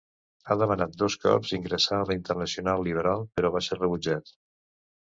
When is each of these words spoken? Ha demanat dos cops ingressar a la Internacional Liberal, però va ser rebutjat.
Ha 0.45 0.55
demanat 0.61 0.97
dos 1.01 1.17
cops 1.25 1.53
ingressar 1.59 1.99
a 2.05 2.09
la 2.13 2.17
Internacional 2.21 2.85
Liberal, 2.91 3.25
però 3.39 3.55
va 3.61 3.65
ser 3.71 3.81
rebutjat. 3.85 4.39